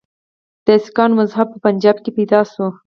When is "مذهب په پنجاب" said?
1.21-1.97